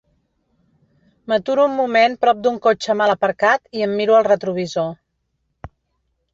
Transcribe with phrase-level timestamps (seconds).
[1.33, 4.93] M'aturo un moment prop d'un cotxe mal aparcat i em miro al retrovisor.